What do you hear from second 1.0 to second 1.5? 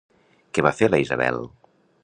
Isabel?